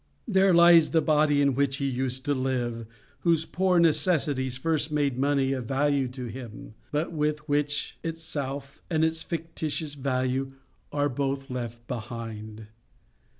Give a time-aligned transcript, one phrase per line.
[0.27, 2.87] There lies the body in which he used to live,
[3.19, 9.05] whose poor necessities first made money of value to him, but with which itself and
[9.05, 10.53] its fictitious value
[10.91, 12.65] are both left behind.